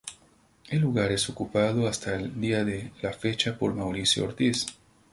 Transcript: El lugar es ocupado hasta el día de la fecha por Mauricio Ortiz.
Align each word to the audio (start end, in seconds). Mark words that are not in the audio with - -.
El 0.69 0.81
lugar 0.81 1.11
es 1.11 1.29
ocupado 1.29 1.87
hasta 1.87 2.15
el 2.15 2.41
día 2.41 2.65
de 2.65 2.91
la 3.03 3.13
fecha 3.13 3.59
por 3.59 3.75
Mauricio 3.75 4.23
Ortiz. 4.23 4.65